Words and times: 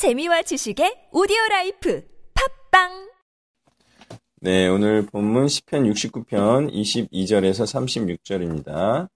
재미와 0.00 0.40
지식의 0.40 1.10
오디오 1.12 1.36
life 1.50 2.02
팟빵 2.70 3.10
네, 4.40 4.66
오늘 4.66 5.04
본문 5.04 5.44
시편 5.44 5.92
69편 5.92 6.72
22절에서 6.72 7.66
36절입니다. 8.24 9.08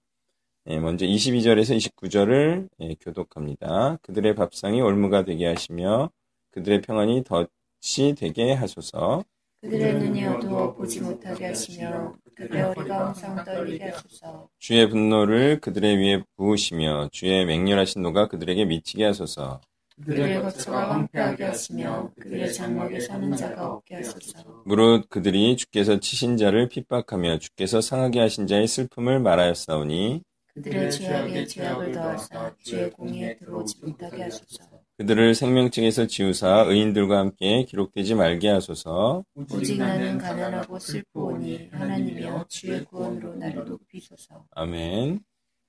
네, 0.66 0.78
먼저 0.78 1.06
22절에서 1.06 1.74
29절을 1.78 2.68
예, 2.80 2.96
교독합니다. 3.00 3.96
그들의 4.02 4.34
밥상이 4.34 4.82
올무가 4.82 5.24
되게 5.24 5.46
하시며 5.46 6.10
그들의 6.50 6.82
평안이 6.82 7.24
덫이 7.24 8.14
되게 8.14 8.52
하소서. 8.52 9.24
그들의 9.62 9.94
눈이 9.94 10.26
어두워 10.26 10.74
보지 10.74 11.00
못하게 11.00 11.46
하시며 11.46 12.12
그들의 12.34 12.62
허리가 12.62 13.06
항상 13.06 13.42
떨리게 13.42 13.84
하소서. 13.84 14.50
주의 14.58 14.86
분노를 14.86 15.62
그들의 15.62 15.96
위에 15.96 16.22
부으시며 16.36 17.08
주의 17.10 17.46
맹렬하신 17.46 18.02
노가 18.02 18.28
그들에게 18.28 18.66
미치게 18.66 19.02
하소서. 19.02 19.62
그들의 19.96 20.42
거처가 20.42 20.92
황폐하게 20.92 21.44
하시며 21.44 22.10
그들의 22.20 22.52
장막에 22.52 22.98
사는 23.00 23.34
자가 23.36 23.72
없게 23.72 23.96
하소서. 23.96 24.62
무릇 24.64 25.08
그들이 25.08 25.56
주께서 25.56 26.00
치신 26.00 26.36
자를 26.36 26.68
핍박하며 26.68 27.38
주께서 27.38 27.80
상하게 27.80 28.20
하신 28.20 28.46
자의 28.46 28.66
슬픔을 28.66 29.20
말하였사오니 29.20 30.22
그들의 30.54 30.90
죄악에 30.90 31.46
죄악을 31.46 31.92
더하사 31.92 32.54
주의 32.60 32.90
공의에 32.90 33.36
들어오지 33.36 33.76
못하게 33.82 34.24
하소서. 34.24 34.64
그들을 34.96 35.34
생명책에서 35.34 36.06
지우사 36.06 36.66
의인들과 36.68 37.18
함께 37.18 37.64
기록되지 37.64 38.14
말게 38.14 38.48
하소서. 38.48 39.24
오직 39.52 39.78
나는 39.78 40.18
가난하고 40.18 40.78
슬프오니 40.78 41.70
하나님이여 41.72 42.46
주의 42.48 42.84
구원으로 42.84 43.34
나를 43.34 43.64
높이소서. 43.64 44.44
아멘. 44.52 45.20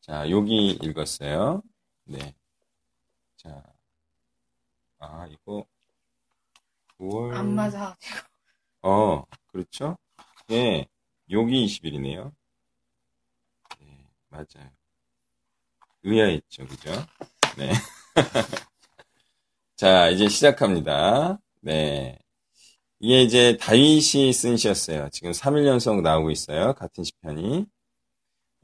자, 0.02 0.30
여기 0.30 0.78
읽었어요. 0.82 1.64
네. 2.06 2.36
자. 3.38 3.75
아, 5.12 5.28
이거 5.28 5.66
9월 7.00 7.36
안 7.36 7.56
맞아. 7.56 7.96
어, 8.82 9.24
그렇죠? 9.48 9.98
예. 10.52 10.88
여기 11.32 11.66
20일이네요. 11.66 12.32
네, 13.80 14.06
맞아요. 14.30 14.72
의아했죠. 16.04 16.68
그죠? 16.68 16.92
네. 17.58 17.72
자, 19.76 20.10
이제 20.10 20.30
시작합니다. 20.30 21.40
네. 21.62 22.20
이게 23.00 23.22
이제 23.24 23.58
다윗이 23.58 24.32
쓴 24.34 24.56
시였어요. 24.56 25.10
지금 25.12 25.32
3일 25.32 25.66
연속 25.68 26.02
나오고 26.02 26.32
있어요. 26.32 26.74
같은 26.74 27.04
시편이. 27.04 27.66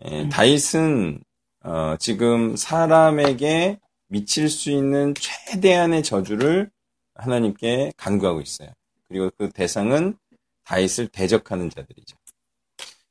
예, 0.05 0.29
다윗은 0.29 1.23
어, 1.63 1.97
지금 1.97 2.55
사람에게 2.55 3.79
미칠 4.11 4.49
수 4.49 4.69
있는 4.69 5.13
최대한의 5.15 6.03
저주를 6.03 6.69
하나님께 7.15 7.93
간구하고 7.95 8.41
있어요. 8.41 8.69
그리고 9.07 9.31
그 9.37 9.49
대상은 9.49 10.17
다윗을 10.65 11.07
대적하는 11.07 11.69
자들이죠. 11.69 12.17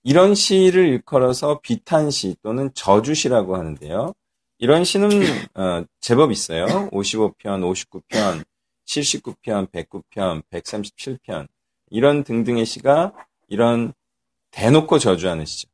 이런 0.03 0.35
시를 0.35 0.89
일컬어서 0.89 1.61
비탄시 1.61 2.37
또는 2.43 2.71
저주시라고 2.75 3.57
하는데요. 3.57 4.13
이런 4.59 4.85
시는 4.85 5.09
어, 5.57 5.85
제법 6.01 6.33
있어요. 6.33 6.67
55편, 6.91 7.39
59편, 7.41 8.45
79편, 8.85 9.71
109편, 9.71 10.43
137편 10.51 11.49
이런 11.89 12.25
등등의 12.25 12.67
시가 12.67 13.15
이런 13.49 13.95
대놓고 14.51 14.99
저주하는 14.99 15.47
시죠. 15.47 15.67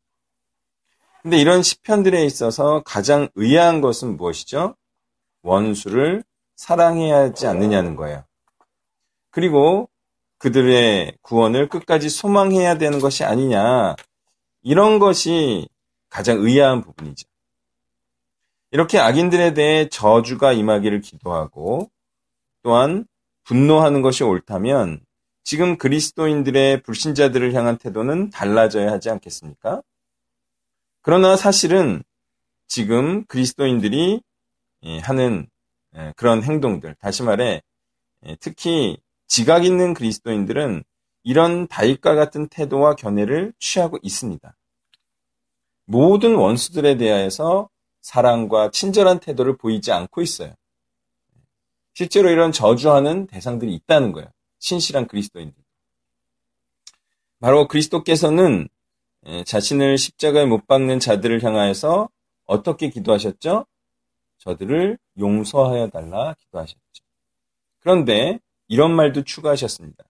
근데 1.23 1.39
이런 1.39 1.65
시편들에 1.65 2.25
있어서 2.25 2.83
가장 2.85 3.29
의아한 3.35 3.81
것은 3.81 4.17
무엇이죠? 4.17 4.77
원수를 5.47 6.25
사랑해야 6.57 7.17
하지 7.19 7.47
않느냐는 7.47 7.97
거예요. 7.97 8.25
그리고 9.31 9.89
그들의 10.39 11.17
구원을 11.23 11.69
끝까지 11.69 12.09
소망해야 12.09 12.79
되는 12.79 12.99
것이 12.99 13.25
아니냐. 13.25 13.97
이런 14.63 14.99
것이 14.99 15.69
가장 16.09 16.39
의아한 16.39 16.83
부분이죠. 16.83 17.27
이렇게 18.73 18.99
악인들에 18.99 19.55
대해 19.55 19.89
저주가 19.89 20.53
임하기를 20.53 21.01
기도하고 21.01 21.91
또한 22.63 23.07
분노하는 23.45 24.03
것이 24.03 24.25
옳다면 24.25 25.01
지금 25.45 25.79
그리스도인들의 25.79 26.83
불신자들을 26.83 27.55
향한 27.55 27.79
태도는 27.79 28.31
달라져야 28.31 28.91
하지 28.91 29.11
않겠습니까? 29.11 29.81
그러나 31.03 31.37
사실은 31.37 32.03
지금 32.67 33.25
그리스도인들이 33.27 34.21
하는 35.03 35.49
그런 36.17 36.43
행동들, 36.43 36.95
다시 37.01 37.23
말해 37.23 37.63
특히 38.41 38.97
지각 39.27 39.65
있는 39.65 39.95
그리스도인들은 39.95 40.85
이런 41.23 41.67
다윗과 41.67 42.15
같은 42.15 42.49
태도와 42.49 42.95
견해를 42.95 43.53
취하고 43.59 43.99
있습니다. 44.03 44.57
모든 45.87 46.37
원수들에 46.37 46.97
대하여서 46.97 47.69
사랑과 48.01 48.71
친절한 48.71 49.19
태도를 49.19 49.57
보이지 49.57 49.91
않고 49.91 50.23
있어요. 50.23 50.55
실제로 51.95 52.31
이런 52.31 52.53
저주하는 52.53 53.27
대상들이 53.27 53.75
있다는 53.75 54.13
거예요. 54.13 54.29
신실한 54.59 55.09
그리스도인들. 55.09 55.57
바로 57.41 57.67
그리스도께서는 57.69 58.69
자신을 59.45 59.99
십자가에 59.99 60.45
못 60.45 60.67
박는 60.67 61.01
자들을 61.01 61.43
향하여서 61.43 62.09
어떻게 62.45 62.91
기도하셨죠? 62.91 63.67
저들을 64.47 64.97
용서하여 65.19 65.89
달라 65.89 66.35
기도하셨죠. 66.39 66.79
그런데 67.81 68.39
이런 68.69 68.95
말도 68.95 69.25
추가하셨습니다. 69.25 70.05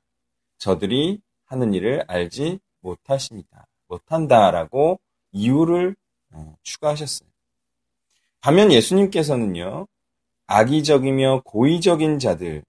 저들이 0.58 1.20
하는 1.46 1.72
일을 1.72 2.04
알지 2.06 2.58
못하십니다. 2.80 3.66
못한다라고 3.88 5.00
이유를 5.32 5.96
추가하셨어요. 6.62 7.28
반면 8.40 8.72
예수님께서는요, 8.72 9.86
악의적이며 10.46 11.42
고의적인 11.44 12.18
자들, 12.18 12.62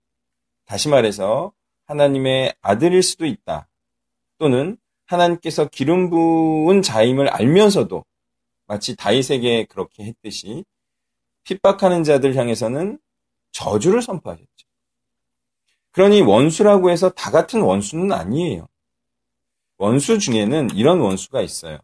다시 0.66 0.88
말해서 0.88 1.52
하나님의 1.86 2.56
아들일 2.62 3.04
수도 3.04 3.26
있다. 3.26 3.68
또는 4.38 4.78
하나님께서 5.06 5.66
기름 5.66 6.10
부은 6.10 6.82
자임을 6.82 7.28
알면서도 7.28 8.06
마치 8.68 8.96
다윗에게 8.96 9.66
그렇게 9.66 10.06
했듯이 10.06 10.64
핍박하는 11.48 12.04
자들 12.04 12.36
향해서는 12.36 13.00
저주를 13.52 14.02
선포하셨죠. 14.02 14.48
그러니 15.92 16.22
원수라고 16.22 16.92
해서 16.92 17.10
다 17.10 17.32
같은 17.32 17.62
원수는 17.62 18.12
아니에요. 18.12 18.68
원수 19.78 20.20
중에는 20.20 20.72
이런 20.76 21.00
원수가 21.00 21.42
있어요. 21.42 21.80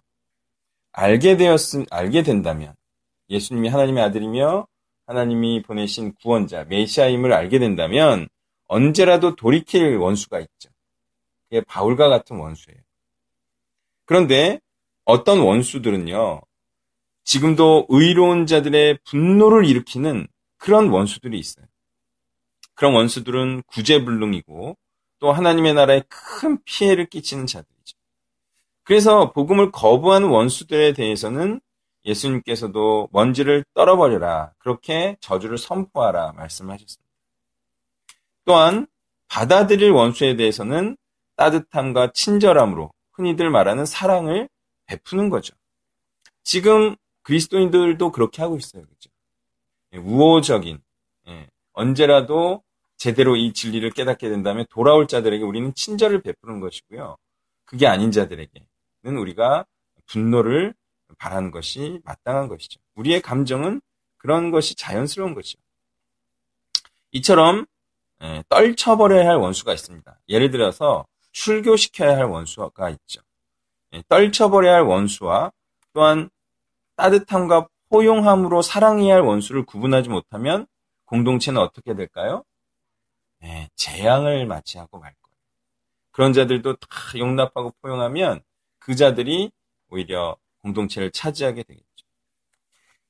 알게 0.91 1.38
되었음, 1.38 1.85
알게 1.90 2.24
된다면 2.24 2.75
예수님이 3.29 3.69
하나님의 3.69 4.03
아들이며 4.03 4.68
하나님이 5.07 5.63
보내신 5.63 6.13
구원자, 6.22 6.66
메시아임을 6.66 7.34
알게 7.34 7.59
된다면 7.59 8.28
언제라도 8.68 9.35
돌이킬 9.35 9.97
원수가 9.97 10.40
있죠. 10.40 10.69
그게 11.50 11.62
바울과 11.62 12.09
같은 12.09 12.38
원수예요. 12.38 12.80
그런데 14.06 14.59
어떤 15.06 15.40
원수들은요, 15.40 16.41
지금도 17.23 17.88
의로운 17.89 18.45
자들의 18.45 19.00
분노를 19.06 19.66
일으키는 19.66 20.28
그런 20.57 20.89
원수들이 20.89 21.38
있어요. 21.39 21.66
그런 22.75 22.94
원수들은 22.94 23.63
구제불능이고 23.67 24.78
또 25.19 25.31
하나님의 25.31 25.73
나라에 25.73 26.03
큰 26.09 26.57
피해를 26.66 27.06
끼치는 27.06 27.45
자들이죠. 27.45 27.97
그래서 28.83 29.31
복음을 29.31 29.72
거부하는 29.72 30.28
원수들에 30.28 30.94
대해서는 30.94 31.62
예수님께서도 32.06 33.09
먼지를 33.12 33.63
떨어버려라. 33.73 34.51
그렇게 34.57 35.16
저주를 35.22 35.57
선포하라 35.57 36.33
말씀하셨습니다. 36.33 37.03
또한 38.45 38.88
받아들일 39.30 39.92
원수에 39.92 40.36
대해서는 40.36 40.97
따뜻함과 41.38 42.12
친절함으로 42.12 42.92
흔히들 43.13 43.50
말하는 43.50 43.86
사랑을 43.86 44.50
베푸는 44.86 45.30
거죠. 45.30 45.56
지금 46.44 46.95
그리스도인들도 47.23 48.11
그렇게 48.11 48.41
하고 48.41 48.57
있어요. 48.57 48.85
그죠? 48.85 49.09
우호적인, 49.95 50.79
예, 51.27 51.47
언제라도 51.73 52.63
제대로 52.97 53.35
이 53.35 53.53
진리를 53.53 53.89
깨닫게 53.91 54.29
된다면 54.29 54.65
돌아올 54.69 55.07
자들에게 55.07 55.43
우리는 55.43 55.73
친절을 55.73 56.21
베푸는 56.21 56.59
것이고요. 56.59 57.17
그게 57.65 57.87
아닌 57.87 58.11
자들에게는 58.11 59.17
우리가 59.19 59.65
분노를 60.05 60.73
바라는 61.17 61.51
것이 61.51 62.01
마땅한 62.03 62.47
것이죠. 62.47 62.79
우리의 62.95 63.21
감정은 63.21 63.81
그런 64.17 64.51
것이 64.51 64.75
자연스러운 64.75 65.33
것이죠. 65.33 65.59
이처럼 67.11 67.65
떨쳐버려야 68.49 69.27
할 69.27 69.35
원수가 69.35 69.73
있습니다. 69.73 70.19
예를 70.29 70.49
들어서 70.51 71.05
출교시켜야 71.31 72.17
할 72.17 72.25
원수가 72.25 72.89
있죠. 72.89 73.21
떨쳐버려야 74.07 74.75
할 74.75 74.81
원수와 74.83 75.51
또한 75.93 76.29
따뜻함과 76.95 77.68
포용함으로 77.90 78.62
사랑해야 78.62 79.16
할 79.16 79.22
원수를 79.22 79.66
구분하지 79.66 80.10
못하면 80.10 80.66
공동체는 81.06 81.62
어떻게 81.62 81.95
될까요? 81.95 82.44
예, 83.44 83.69
재앙을 83.75 84.45
맞이하고 84.45 85.00
말 85.00 85.13
거예요. 85.13 85.38
그런 86.12 86.34
자들도 86.34 86.75
다 86.78 86.88
용납하고 87.18 87.74
포용하면 87.81 88.42
그 88.80 88.95
자들이 88.95 89.51
오히려 89.90 90.38
공동체를 90.62 91.12
차지하게 91.12 91.63
되겠죠. 91.63 91.86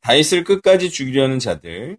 다윗을 0.01 0.43
끝까지 0.43 0.89
죽이려는 0.89 1.39
자들, 1.39 1.97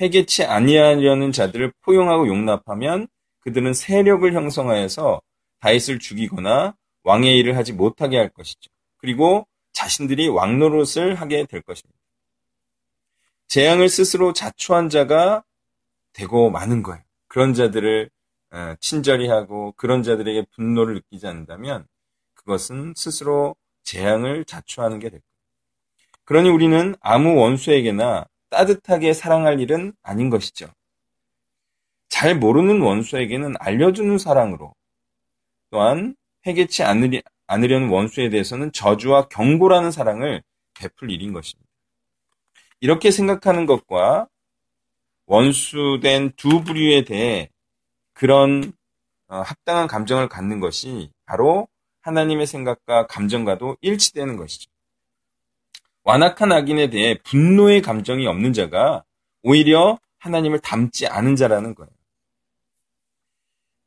회개치 0.00 0.44
아니하려는 0.44 1.32
자들을 1.32 1.72
포용하고 1.80 2.28
용납하면 2.28 3.08
그들은 3.40 3.72
세력을 3.72 4.30
형성하여서 4.32 5.22
다윗을 5.60 5.98
죽이거나 5.98 6.76
왕의 7.04 7.38
일을 7.38 7.56
하지 7.56 7.72
못하게 7.72 8.18
할 8.18 8.28
것이죠. 8.28 8.70
그리고 8.98 9.46
자신들이 9.78 10.26
왕 10.26 10.58
노릇을 10.58 11.14
하게 11.14 11.46
될 11.46 11.62
것입니다. 11.62 11.96
재앙을 13.46 13.88
스스로 13.88 14.32
자초한 14.32 14.88
자가 14.88 15.44
되고 16.12 16.50
마는 16.50 16.82
거예요. 16.82 17.00
그런 17.28 17.54
자들을 17.54 18.10
어, 18.50 18.74
친절히 18.80 19.28
하고 19.28 19.72
그런 19.76 20.02
자들에게 20.02 20.46
분노를 20.50 20.94
느끼지 20.94 21.28
않는다면 21.28 21.86
그것은 22.34 22.94
스스로 22.96 23.54
재앙을 23.84 24.44
자초하는 24.44 24.98
게 24.98 25.10
될 25.10 25.20
거예요. 25.20 25.28
그러니 26.24 26.48
우리는 26.48 26.96
아무 27.00 27.36
원수에게나 27.36 28.26
따뜻하게 28.50 29.12
사랑할 29.12 29.60
일은 29.60 29.92
아닌 30.02 30.28
것이죠. 30.28 30.66
잘 32.08 32.36
모르는 32.36 32.80
원수에게는 32.80 33.54
알려주는 33.60 34.18
사랑으로 34.18 34.74
또한 35.70 36.16
않으리, 36.82 37.22
않으려는 37.48 37.88
원수에 37.88 38.28
대해서는 38.28 38.70
저주와 38.72 39.28
경고라는 39.28 39.90
사랑을 39.90 40.42
베풀 40.74 41.10
일인 41.10 41.32
것입니다. 41.32 41.68
이렇게 42.80 43.10
생각하는 43.10 43.66
것과 43.66 44.28
원수된 45.26 46.32
두 46.36 46.62
부류에 46.62 47.04
대해 47.04 47.50
그런 48.12 48.72
어, 49.26 49.40
합당한 49.40 49.86
감정을 49.86 50.28
갖는 50.28 50.60
것이 50.60 51.10
바로 51.26 51.68
하나님의 52.00 52.46
생각과 52.46 53.06
감정과도 53.06 53.76
일치되는 53.80 54.36
것이죠. 54.36 54.70
완악한 56.04 56.52
악인에 56.52 56.88
대해 56.88 57.18
분노의 57.24 57.82
감정이 57.82 58.26
없는 58.26 58.54
자가 58.54 59.04
오히려 59.42 59.98
하나님을 60.18 60.60
닮지 60.60 61.06
않은 61.06 61.36
자라는 61.36 61.74
거예요. 61.74 61.90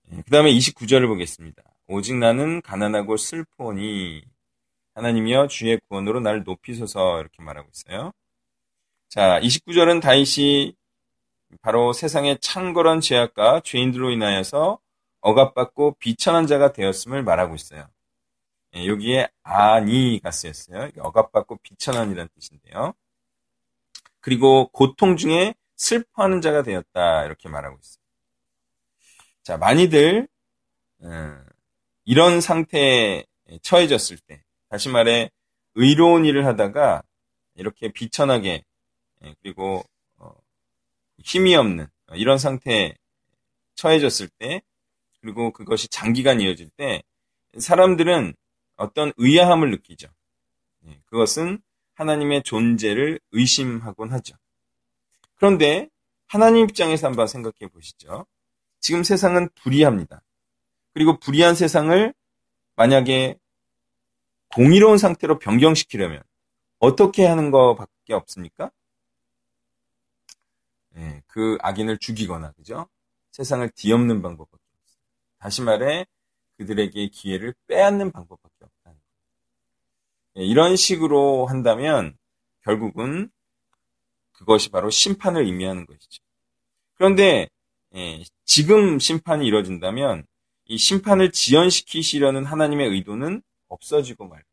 그 0.10 0.30
다음에 0.30 0.52
29절을 0.52 1.08
보겠습니다. 1.08 1.64
오직 1.92 2.16
나는 2.16 2.62
가난하고 2.62 3.18
슬프오니 3.18 4.24
하나님이여 4.96 5.48
주의 5.48 5.78
구원으로 5.90 6.22
나를 6.22 6.44
높이소서 6.46 7.20
이렇게 7.20 7.44
말하고 7.44 7.70
있어요. 7.74 8.14
자, 9.10 9.42
29절은 9.42 10.02
다윗이 10.02 10.74
바로 11.62 11.92
세상의 11.92 12.40
창궐한 12.40 13.02
죄악과 13.02 13.60
죄인들로 13.66 14.10
인하여서 14.12 14.80
억압받고 15.20 15.98
비천한 16.00 16.48
자가 16.48 16.72
되었음을 16.72 17.24
말하고 17.24 17.56
있어요. 17.56 17.90
예, 18.76 18.88
여기에 18.88 19.28
아니가 19.44 20.32
쓰였어요. 20.32 20.92
억압받고 20.98 21.58
비천한이라는 21.58 22.30
뜻인데요. 22.34 22.94
그리고 24.22 24.70
고통 24.70 25.18
중에 25.18 25.56
슬퍼하는 25.76 26.40
자가 26.40 26.64
되었다 26.64 27.26
이렇게 27.26 27.50
말하고 27.50 27.78
있어요. 27.82 28.02
자, 29.44 29.58
많이들 29.58 30.30
어, 31.04 31.51
이런 32.06 32.42
상태에 32.42 33.26
처해졌을 33.62 34.18
때, 34.18 34.44
다시 34.70 34.90
말해 34.90 35.30
의로운 35.76 36.26
일을 36.26 36.46
하다가 36.46 37.04
이렇게 37.56 37.92
비천하게 37.92 38.64
예, 39.24 39.36
그리고 39.42 39.84
어, 40.18 40.34
힘이 41.20 41.56
없는 41.56 41.88
이런 42.14 42.38
상태에 42.38 42.96
처해졌을 43.76 44.30
때, 44.40 44.62
그리고 45.22 45.52
그것이 45.52 45.88
장기간 45.88 46.42
이어질 46.42 46.70
때 46.72 47.04
사람들은 47.58 48.34
어떤 48.78 49.14
의아함을 49.18 49.70
느끼죠. 49.72 50.08
예, 50.88 51.00
그것은 51.06 51.62
하나님의 51.94 52.44
존재를 52.44 53.20
의심하곤 53.32 54.12
하죠. 54.14 54.36
그런데 55.36 55.90
하나님 56.28 56.64
입장에서 56.64 57.08
한번 57.08 57.28
생각해 57.28 57.70
보시죠. 57.72 58.26
지금 58.80 59.04
세상은 59.04 59.50
불의합니다. 59.56 60.24
그리고 60.94 61.18
불의한 61.20 61.56
세상을 61.56 62.14
만약에 62.76 63.38
공의로운 64.54 64.98
상태로 64.98 65.40
변경시키려면 65.40 66.22
어떻게 66.80 67.26
하는 67.26 67.52
것밖에 67.52 68.14
없습니까? 68.14 68.72
네, 70.90 71.22
그 71.28 71.58
악인을 71.62 72.00
죽이거나 72.00 72.52
그죠? 72.54 72.88
세상을 73.32 73.70
뒤엎는 73.70 74.22
방법밖에 74.22 74.64
없어요. 74.82 75.02
다시 75.38 75.62
말해 75.62 76.06
그들에게 76.58 77.08
기회를 77.08 77.54
빼앗는 77.68 78.12
방법밖에 78.12 78.56
없다는 78.60 78.98
거예요. 78.98 79.00
네, 80.36 80.44
이런 80.44 80.76
식으로 80.76 81.46
한다면 81.46 82.18
결국은 82.64 83.32
그것이 84.34 84.70
바로 84.70 84.90
심판을 84.90 85.44
의미하는 85.46 85.86
것이죠. 85.86 86.24
그런데 86.96 87.48
예, 87.96 88.24
지금 88.46 89.00
심판이 89.00 89.46
이루어진다면 89.46 90.26
이 90.72 90.78
심판을 90.78 91.34
지연시키시려는 91.34 92.46
하나님의 92.46 92.88
의도는 92.92 93.42
없어지고 93.68 94.24
말 94.24 94.42
거예요. 94.42 94.44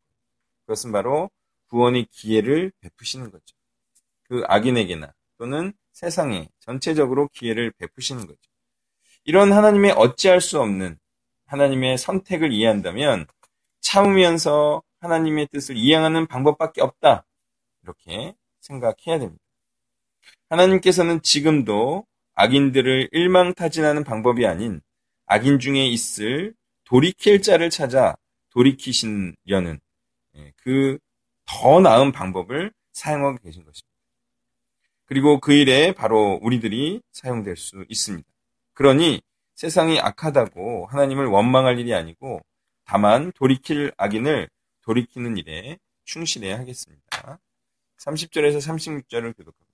그것은 0.63 0.91
바로 0.91 1.29
구원의 1.69 2.07
기회를 2.11 2.73
베푸시는 2.81 3.31
거죠. 3.31 3.55
그 4.23 4.43
악인에게나 4.45 5.13
또는 5.37 5.71
세상에 5.93 6.49
전체적으로 6.59 7.29
기회를 7.31 7.71
베푸시는 7.71 8.27
거죠. 8.27 8.37
이런 9.23 9.53
하나님의 9.53 9.93
어찌할 9.93 10.41
수 10.41 10.59
없는 10.59 10.99
하나님의 11.45 11.97
선택을 11.97 12.51
이해한다면 12.51 13.25
참으면서 13.79 14.83
하나님의 14.99 15.47
뜻을 15.47 15.77
이행하는 15.77 16.27
방법밖에 16.27 16.81
없다. 16.81 17.25
이렇게 17.83 18.35
생각해야 18.59 19.19
됩니다. 19.19 19.41
하나님께서는 20.49 21.21
지금도 21.21 22.05
악인들을 22.33 23.07
일망타진하는 23.13 24.03
방법이 24.03 24.45
아닌 24.45 24.81
악인 25.29 25.59
중에 25.59 25.85
있을 25.87 26.53
돌이킬 26.85 27.43
자를 27.43 27.69
찾아 27.69 28.17
돌이키시려는 28.49 29.79
예, 30.35 30.53
그더 30.57 31.79
나은 31.81 32.11
방법을 32.11 32.73
사용하고 32.91 33.37
계신 33.37 33.63
것입니다. 33.63 33.87
그리고 35.05 35.39
그 35.39 35.53
일에 35.53 35.91
바로 35.91 36.39
우리들이 36.41 37.01
사용될 37.11 37.57
수 37.57 37.85
있습니다. 37.87 38.27
그러니 38.73 39.21
세상이 39.53 39.99
악하다고 39.99 40.87
하나님을 40.87 41.27
원망할 41.27 41.77
일이 41.79 41.93
아니고 41.93 42.41
다만 42.83 43.31
돌이킬 43.33 43.91
악인을 43.97 44.49
돌이키는 44.81 45.37
일에 45.37 45.77
충실해야 46.05 46.57
하겠습니다. 46.57 47.39
30절에서 47.97 48.57
36절을 48.57 49.37
교독합니다. 49.37 49.68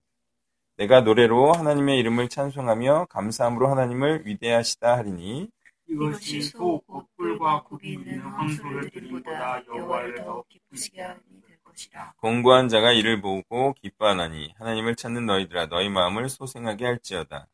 내가 0.78 1.02
노래로 1.02 1.54
하나님의 1.54 1.98
이름을 2.00 2.28
찬송하며 2.28 3.08
감사함으로 3.10 3.70
하나님을 3.70 4.26
위대하시다 4.26 4.98
하리니 4.98 5.50
이것이 5.88 6.42
소곧 6.42 7.08
뿔과 7.16 7.64
굽이 7.64 7.94
있는 7.94 8.20
황소를 8.20 8.90
드림보다 8.90 9.62
여호와를 9.68 10.16
더 10.16 10.44
기쁘시게 10.50 11.02
하니 11.02 11.20
될 11.48 11.58
것이라. 11.64 12.14
공고한 12.18 12.68
자가 12.68 12.92
이를 12.92 13.22
보고 13.22 13.74
기뻐하나니 13.74 14.54
하나님을 14.58 14.96
찾는 14.96 15.26
너희들아 15.26 15.68
너희 15.68 15.88
마음을 15.90 16.28
소생하게 16.28 16.86
할지어다. 16.86 17.48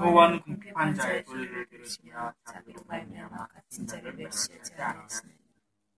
여호와는 0.00 0.42
궁핍한 0.42 0.94
자의 0.94 1.24
소리를 1.24 1.66
들으시며 1.68 2.32
자비로 2.44 2.82
말미암아 2.86 3.48
갇힌 3.48 3.86
자를 3.86 4.12
멸시하지 4.14 4.74
않으시니 4.74 5.32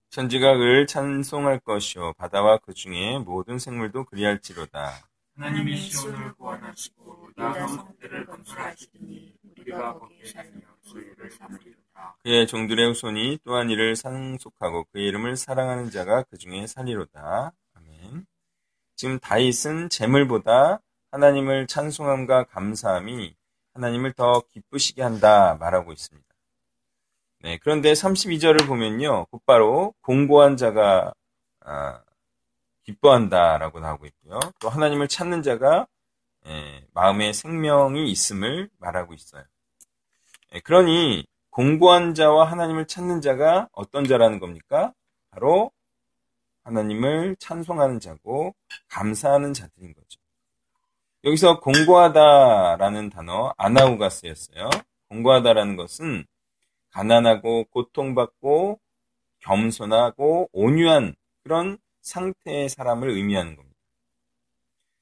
천지가 0.09 0.53
을 0.53 0.87
찬송할 0.87 1.59
것이요 1.59 2.13
바다와 2.13 2.59
그 2.59 2.73
중에 2.73 3.19
모든 3.19 3.59
생물도 3.59 4.05
그리할지로다. 4.05 4.91
하나님이 5.35 5.75
시온을 5.77 6.33
구원하시고 6.35 7.29
유다 7.29 7.67
성들을 7.67 8.25
건설하시리니 8.27 9.33
우리가 9.57 9.97
거기에 9.97 10.25
살며 10.25 10.61
소유를 10.81 11.31
삼으리로다. 11.31 12.17
그의 12.23 12.45
종들의 12.45 12.87
후손이 12.89 13.39
또한 13.43 13.69
이를 13.69 13.95
상속하고 13.95 14.85
그의 14.91 15.07
이름을 15.07 15.35
사랑하는 15.35 15.89
자가 15.89 16.23
그 16.23 16.37
중에 16.37 16.67
살리로다. 16.67 17.51
아멘. 17.73 18.25
지금 18.95 19.19
다윗은 19.19 19.89
재물보다 19.89 20.81
하나님을 21.11 21.67
찬송함과 21.67 22.45
감사함이 22.45 23.35
하나님을 23.73 24.13
더 24.13 24.43
기쁘시게 24.51 25.01
한다 25.01 25.57
말하고 25.59 25.91
있습니다. 25.91 26.27
네, 27.39 27.57
그런데 27.61 27.91
32절을 27.91 28.67
보면요. 28.67 29.25
곧바로 29.31 29.93
공고한 30.01 30.57
자가 30.57 31.13
아, 31.61 32.01
기뻐한다라고 32.83 33.79
나오고 33.79 34.05
있고요. 34.07 34.39
또 34.59 34.69
하나님을 34.69 35.07
찾는 35.07 35.41
자가 35.41 35.87
예, 36.45 36.85
마음에 36.93 37.31
생명이 37.31 38.09
있음을 38.11 38.69
말하고 38.77 39.13
있어요. 39.13 39.43
예, 40.53 40.59
그러니 40.59 41.25
공고한 41.49 42.13
자와 42.13 42.49
하나님을 42.51 42.87
찾는 42.87 43.21
자가 43.21 43.69
어떤 43.71 44.05
자라는 44.05 44.39
겁니까? 44.39 44.93
바로 45.31 45.71
하나님을 46.63 47.35
찬송하는 47.39 47.99
자고 47.99 48.55
감사하는 48.89 49.53
자들인 49.53 49.93
거죠. 49.93 50.19
여기서 51.23 51.59
공고하다라는 51.59 53.09
단어 53.09 53.53
아나우가 53.57 54.09
쓰였어요. 54.09 54.69
공고하다라는 55.09 55.75
것은 55.77 56.25
가난하고 56.91 57.65
고통받고 57.65 58.79
겸손하고 59.39 60.49
온유한 60.51 61.15
그런 61.43 61.77
상태의 62.03 62.69
사람을 62.69 63.09
의미하는 63.09 63.55
겁니다. 63.55 63.75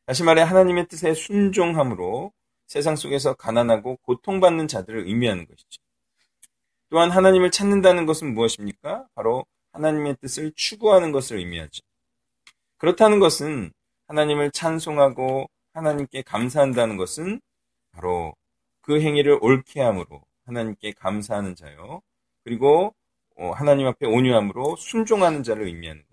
다시 0.06 0.24
말해 0.24 0.42
하나님의 0.42 0.88
뜻에 0.88 1.14
순종함으로 1.14 2.32
세상 2.68 2.96
속에서 2.96 3.34
가난하고 3.34 3.98
고통받는 3.98 4.68
자들을 4.68 5.06
의미하는 5.08 5.46
것이죠. 5.46 5.82
또한 6.90 7.12
하나님을 7.12 7.52
찾는다는 7.52 8.06
것은 8.06 8.34
무엇입니까? 8.34 9.08
바로 9.14 9.46
하나님의 9.74 10.18
뜻을 10.22 10.52
추구하는 10.56 11.12
것을 11.12 11.38
의미하죠. 11.38 11.82
그렇다는 12.78 13.20
것은 13.20 13.72
하나님을 14.08 14.52
찬송하고 14.52 15.50
하나님께 15.74 16.22
감사한다는 16.24 16.98
것은 16.98 17.40
바로 17.92 18.36
그 18.82 19.00
행위를 19.00 19.38
옳게 19.42 19.82
함으로 19.82 20.22
하나님께 20.46 20.94
감사하는 20.94 21.56
자요. 21.56 22.02
그리고 22.44 22.94
어, 23.38 23.52
하나님 23.52 23.88
앞에 23.88 24.06
온유함으로 24.06 24.76
순종하는 24.76 25.44
자를 25.44 25.68
의미하는 25.68 26.02
것이죠. 26.02 26.11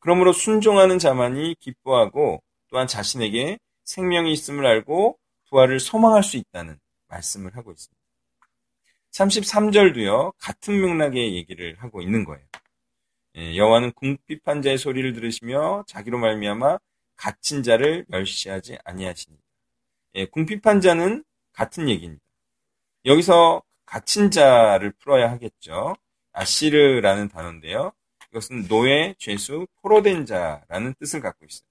그러므로 0.00 0.32
순종하는 0.32 0.98
자만이 0.98 1.56
기뻐하고 1.60 2.42
또한 2.70 2.86
자신에게 2.86 3.58
생명이 3.84 4.32
있음을 4.32 4.66
알고 4.66 5.18
부활을 5.48 5.80
소망할 5.80 6.22
수 6.22 6.36
있다는 6.36 6.78
말씀을 7.08 7.56
하고 7.56 7.72
있습니다. 7.72 7.98
33절도요, 9.12 10.32
같은 10.38 10.80
맥락의 10.80 11.34
얘기를 11.34 11.74
하고 11.78 12.02
있는 12.02 12.24
거예요. 12.24 12.44
예, 13.36 13.56
여호와는 13.56 13.92
궁핍한 13.92 14.62
자의 14.62 14.78
소리를 14.78 15.12
들으시며 15.12 15.84
자기로 15.86 16.18
말미암아 16.18 16.78
갇힌 17.16 17.62
자를 17.62 18.04
멸시하지 18.08 18.78
아니하시니. 18.84 19.36
예, 20.16 20.26
궁핍한 20.26 20.80
자는 20.80 21.24
같은 21.52 21.88
얘기입니다. 21.88 22.22
여기서 23.04 23.62
갇힌 23.86 24.30
자를 24.30 24.92
풀어야 24.92 25.30
하겠죠. 25.30 25.96
아시르라는 26.32 27.28
단어인데요. 27.28 27.92
이것은 28.30 28.68
노예, 28.68 29.14
죄수, 29.18 29.66
포로된 29.82 30.26
자라는 30.26 30.94
뜻을 30.98 31.20
갖고 31.20 31.46
있어요. 31.46 31.68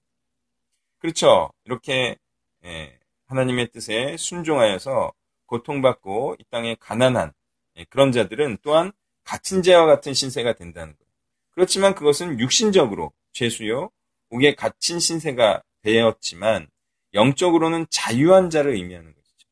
그렇죠. 0.98 1.52
이렇게 1.64 2.16
예, 2.64 2.98
하나님의 3.26 3.70
뜻에 3.70 4.16
순종하여서 4.16 5.12
고통받고 5.46 6.36
이 6.38 6.44
땅에 6.50 6.76
가난한 6.80 7.32
예, 7.76 7.84
그런 7.84 8.12
자들은 8.12 8.58
또한 8.62 8.92
갇힌 9.24 9.62
자와 9.62 9.86
같은 9.86 10.14
신세가 10.14 10.54
된다는 10.54 10.94
거예요. 10.96 11.08
그렇지만 11.50 11.94
그것은 11.94 12.40
육신적으로 12.40 13.12
죄수요, 13.32 13.90
옥에 14.30 14.54
갇힌 14.54 14.98
신세가 15.00 15.62
되었지만 15.82 16.68
영적으로는 17.14 17.86
자유한 17.90 18.50
자를 18.50 18.74
의미하는 18.74 19.14
것이죠. 19.14 19.48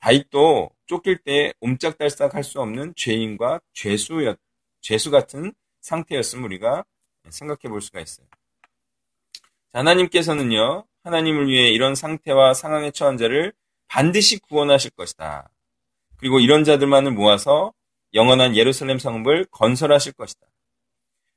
다윗도 0.00 0.70
쫓길 0.86 1.18
때 1.18 1.52
옴짝달싹 1.60 2.34
할 2.34 2.42
수 2.44 2.60
없는 2.60 2.94
죄인과 2.96 3.60
죄수였, 3.72 4.38
죄수 4.80 5.10
같은 5.10 5.52
상태였음을 5.82 6.44
우리가 6.46 6.84
생각해 7.28 7.68
볼 7.68 7.80
수가 7.80 8.00
있어요. 8.00 8.26
하나님께서는요, 9.72 10.84
하나님을 11.04 11.48
위해 11.48 11.68
이런 11.68 11.94
상태와 11.94 12.54
상황에 12.54 12.90
처한 12.90 13.16
자를 13.16 13.52
반드시 13.88 14.38
구원하실 14.38 14.92
것이다. 14.92 15.50
그리고 16.16 16.40
이런 16.40 16.64
자들만을 16.64 17.12
모아서 17.12 17.72
영원한 18.14 18.56
예루살렘 18.56 18.98
성읍을 18.98 19.46
건설하실 19.50 20.12
것이다. 20.12 20.46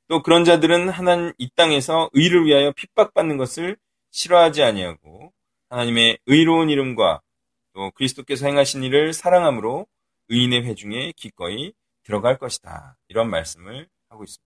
또 0.08 0.22
그런 0.22 0.44
자들은 0.44 0.88
하나님 0.88 1.32
이 1.38 1.50
땅에서 1.54 2.10
의를 2.12 2.46
위하여 2.46 2.72
핍박받는 2.72 3.36
것을 3.38 3.76
싫어하지 4.10 4.62
아니하고 4.62 5.32
하나님의 5.68 6.18
의로운 6.26 6.70
이름과 6.70 7.20
또 7.72 7.90
그리스도께서 7.92 8.46
행하신 8.46 8.84
일을 8.84 9.12
사랑함으로 9.12 9.86
의인의 10.28 10.64
회중에 10.64 11.12
기꺼이 11.16 11.72
들어갈 12.04 12.38
것이다. 12.38 12.96
이런 13.08 13.28
말씀을 13.30 13.88
하고 14.16 14.24
있습니다. 14.24 14.44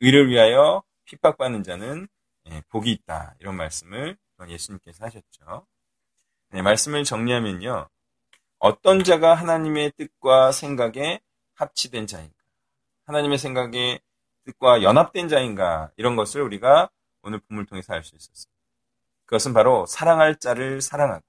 의를 0.00 0.28
위하여 0.28 0.82
핍박받는 1.04 1.62
자는 1.62 2.08
예, 2.50 2.62
복이 2.68 2.90
있다. 2.92 3.34
이런 3.40 3.56
말씀을 3.56 4.16
예수님께서 4.48 5.04
하셨죠. 5.06 5.66
네, 6.50 6.62
말씀을 6.62 7.04
정리하면요. 7.04 7.88
어떤 8.58 9.04
자가 9.04 9.34
하나님의 9.34 9.92
뜻과 9.96 10.52
생각에 10.52 11.20
합치된 11.54 12.06
자인가? 12.06 12.34
하나님의 13.06 13.38
생각에 13.38 14.00
뜻과 14.44 14.82
연합된 14.82 15.28
자인가? 15.28 15.90
이런 15.96 16.16
것을 16.16 16.42
우리가 16.42 16.90
오늘 17.22 17.40
본문을 17.40 17.66
통해서 17.66 17.94
알 17.94 18.04
수 18.04 18.14
있었어요. 18.14 18.52
그것은 19.24 19.52
바로 19.52 19.86
사랑할 19.86 20.36
자를 20.36 20.80
사랑하고 20.80 21.24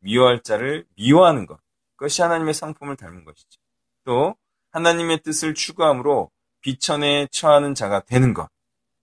미워할 0.00 0.42
자를 0.42 0.86
미워하는 0.96 1.46
것. 1.46 1.58
그것이 1.96 2.22
하나님의 2.22 2.54
상품을 2.54 2.96
닮은 2.96 3.24
것이죠. 3.24 3.60
또 4.04 4.36
하나님의 4.70 5.22
뜻을 5.22 5.54
추구함으로 5.54 6.30
비천에 6.60 7.28
처하는 7.30 7.74
자가 7.74 8.00
되는 8.00 8.34
것. 8.34 8.48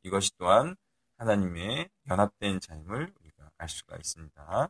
이것이 0.03 0.31
또한 0.37 0.75
하나님의 1.17 1.89
연합된 2.09 2.59
자임을 2.59 3.13
우리가 3.19 3.51
알 3.57 3.69
수가 3.69 3.97
있습니다. 3.97 4.69